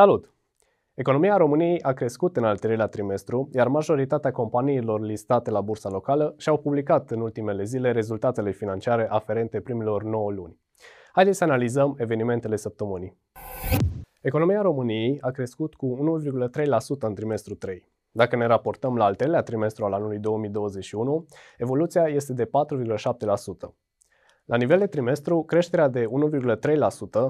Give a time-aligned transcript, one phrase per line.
[0.00, 0.34] Salut!
[0.94, 6.34] Economia României a crescut în al treilea trimestru, iar majoritatea companiilor listate la bursa locală
[6.38, 10.60] și-au publicat în ultimele zile rezultatele financiare aferente primilor 9 luni.
[11.12, 13.16] Haideți să analizăm evenimentele săptămânii.
[14.20, 16.20] Economia României a crescut cu
[16.56, 17.92] 1,3% în trimestru 3.
[18.10, 21.26] Dacă ne raportăm la al treilea trimestru al anului 2021,
[21.58, 22.50] evoluția este de 4,7%.
[24.50, 26.10] La nivel de trimestru, creșterea de 1,3%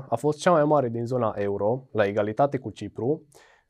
[0.09, 3.23] a fost cea mai mare din zona euro, la egalitate cu Cipru,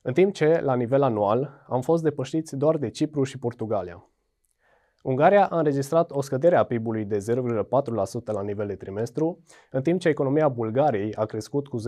[0.03, 4.09] în timp ce, la nivel anual, am fost depășiți doar de Cipru și Portugalia.
[5.03, 9.39] Ungaria a înregistrat o scădere a PIB-ului de 0,4% la nivel de trimestru,
[9.71, 11.83] în timp ce economia Bulgariei a crescut cu 0,6%.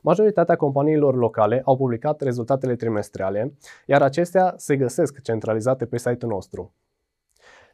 [0.00, 3.54] Majoritatea companiilor locale au publicat rezultatele trimestriale,
[3.86, 6.74] iar acestea se găsesc centralizate pe site-ul nostru.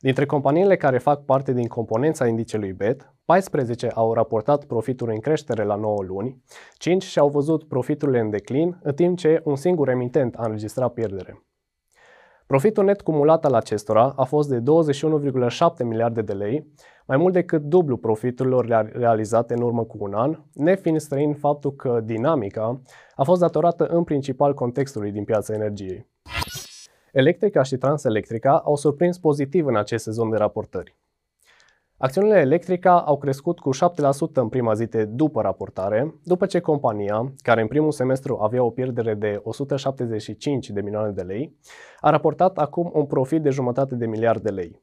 [0.05, 5.65] Dintre companiile care fac parte din componența indicelui BET, 14 au raportat profituri în creștere
[5.65, 6.43] la 9 luni,
[6.77, 11.43] 5 și-au văzut profiturile în declin, în timp ce un singur emitent a înregistrat pierdere.
[12.47, 16.73] Profitul net cumulat al acestora a fost de 21,7 miliarde de lei,
[17.07, 22.01] mai mult decât dublu profiturilor realizate în urmă cu un an, nefiind străin faptul că
[22.05, 22.83] dinamica
[23.15, 26.13] a fost datorată în principal contextului din piața energiei.
[27.15, 30.97] Electrica și Transelectrica au surprins pozitiv în acest sezon de raportări.
[31.97, 33.77] Acțiunile Electrica au crescut cu 7%
[34.33, 38.71] în prima zi de după raportare, după ce compania, care în primul semestru avea o
[38.71, 41.57] pierdere de 175 de milioane de lei,
[42.01, 44.83] a raportat acum un profit de jumătate de miliard de lei.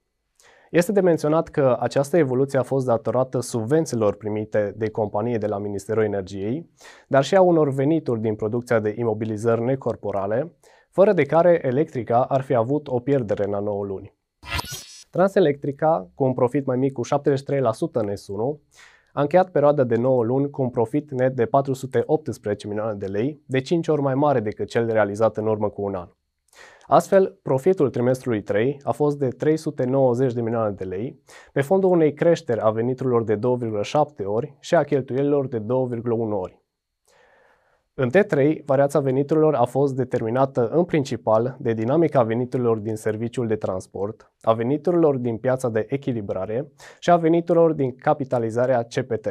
[0.69, 5.57] Este de menționat că această evoluție a fost datorată subvențiilor primite de companie de la
[5.57, 6.69] Ministerul Energiei,
[7.07, 10.51] dar și a unor venituri din producția de imobilizări necorporale,
[10.91, 14.13] fără de care Electrica ar fi avut o pierdere în a 9 luni.
[15.09, 17.07] Transelectrica, cu un profit mai mic cu 73%
[17.91, 18.59] în S1,
[19.13, 23.41] a încheiat perioada de 9 luni cu un profit net de 418 milioane de lei,
[23.45, 26.09] de 5 ori mai mare decât cel realizat în urmă cu un an.
[26.87, 31.21] Astfel, profitul trimestrului 3 a fost de 390 de milioane de lei,
[31.53, 35.65] pe fondul unei creșteri a veniturilor de 2,7 ori și a cheltuielilor de 2,1
[36.31, 36.60] ori.
[38.01, 43.55] În T3, variația veniturilor a fost determinată în principal de dinamica veniturilor din serviciul de
[43.55, 49.27] transport, a veniturilor din piața de echilibrare și a veniturilor din capitalizarea CPT.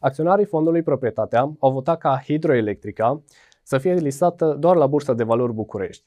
[0.00, 3.22] Acționarii fondului Proprietatea au votat ca hidroelectrica
[3.62, 6.04] să fie listată doar la Bursa de Valori București.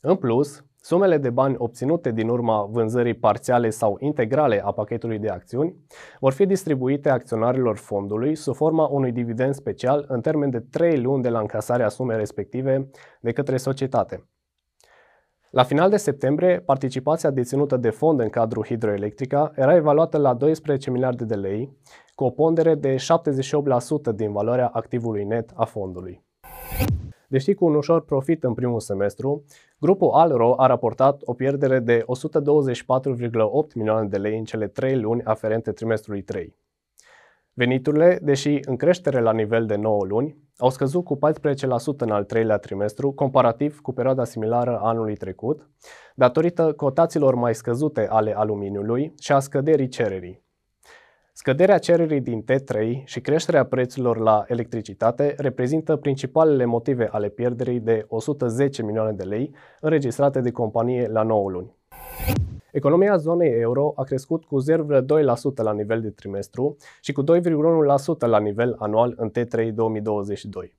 [0.00, 5.28] În plus, Sumele de bani obținute din urma vânzării parțiale sau integrale a pachetului de
[5.28, 5.76] acțiuni
[6.20, 11.22] vor fi distribuite acționarilor fondului sub forma unui dividend special în termen de 3 luni
[11.22, 12.90] de la încasarea sumei respective
[13.20, 14.28] de către societate.
[15.50, 20.90] La final de septembrie, participația deținută de fond în cadrul Hidroelectrica era evaluată la 12
[20.90, 21.76] miliarde de lei,
[22.14, 26.27] cu o pondere de 78% din valoarea activului net a fondului.
[27.30, 29.44] Deși cu un ușor profit în primul semestru,
[29.78, 32.06] grupul Alro a raportat o pierdere de 124,8
[33.74, 36.56] milioane de lei în cele 3 luni aferente trimestrului 3.
[37.52, 41.20] Veniturile, deși în creștere la nivel de 9 luni, au scăzut cu 14%
[41.98, 45.68] în al treilea trimestru, comparativ cu perioada similară anului trecut,
[46.14, 50.47] datorită cotațiilor mai scăzute ale aluminiului și a scăderii cererii.
[51.40, 58.04] Scăderea cererii din T3 și creșterea prețurilor la electricitate reprezintă principalele motive ale pierderii de
[58.08, 61.76] 110 milioane de lei înregistrate de companie la 9 luni.
[62.72, 67.28] Economia zonei euro a crescut cu 0,2% la nivel de trimestru și cu 2,1%
[68.18, 70.76] la nivel anual în T3 2022.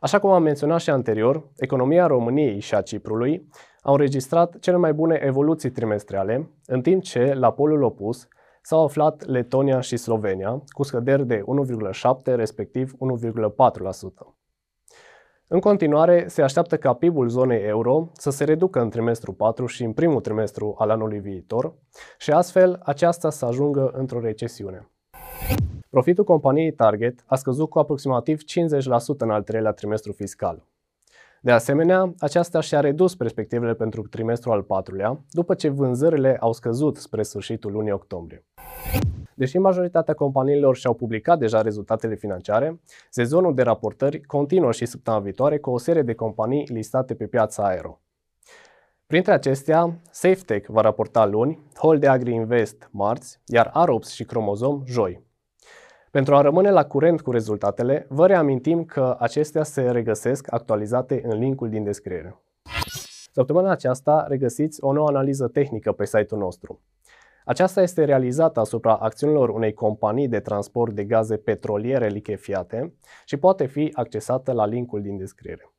[0.00, 3.48] Așa cum am menționat și anterior, economia României și a Ciprului
[3.82, 8.28] au înregistrat cele mai bune evoluții trimestriale, în timp ce, la polul opus,
[8.62, 11.42] s-au aflat Letonia și Slovenia, cu scăderi de
[11.94, 14.34] 1,7 respectiv 1,4%.
[15.52, 19.84] În continuare, se așteaptă ca PIB-ul zonei euro să se reducă în trimestrul 4 și
[19.84, 21.74] în primul trimestru al anului viitor
[22.18, 24.90] și astfel aceasta să ajungă într-o recesiune.
[25.90, 28.42] Profitul companiei Target a scăzut cu aproximativ 50%
[29.18, 30.69] în al treilea trimestru fiscal.
[31.42, 36.96] De asemenea, aceasta și-a redus perspectivele pentru trimestrul al patrulea, după ce vânzările au scăzut
[36.96, 38.44] spre sfârșitul lunii octombrie.
[39.34, 45.58] Deși majoritatea companiilor și-au publicat deja rezultatele financiare, sezonul de raportări continuă și săptămâna viitoare
[45.58, 48.00] cu o serie de companii listate pe piața aero.
[49.06, 54.82] Printre acestea, SafeTech va raporta luni, Hol de Agri Invest marți, iar Arops și Cromozom
[54.86, 55.28] joi.
[56.10, 61.38] Pentru a rămâne la curent cu rezultatele, vă reamintim că acestea se regăsesc actualizate în
[61.38, 62.42] linkul din descriere.
[63.32, 66.80] Săptămâna aceasta regăsiți o nouă analiză tehnică pe site-ul nostru.
[67.44, 73.66] Aceasta este realizată asupra acțiunilor unei companii de transport de gaze petroliere lichefiate și poate
[73.66, 75.72] fi accesată la linkul din descriere.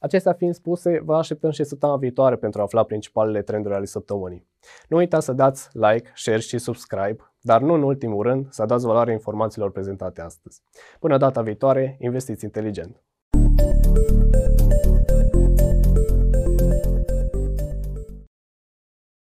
[0.00, 4.46] Acestea fiind spuse, vă așteptăm și săptămâna viitoare pentru a afla principalele trenduri ale săptămânii.
[4.88, 8.86] Nu uitați să dați like, share și subscribe, dar nu în ultimul rând să dați
[8.86, 10.62] valoare informațiilor prezentate astăzi.
[10.98, 13.02] Până data viitoare, investiți inteligent!